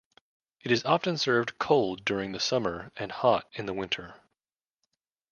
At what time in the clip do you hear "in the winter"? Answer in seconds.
3.53-4.19